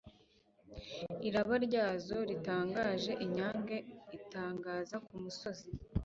Iraba 1.27 1.55
ryazo 1.65 2.17
ritangajeInyange 2.29 3.77
itangaza 4.17 4.95
ku 5.05 5.13
musozi 5.23 5.69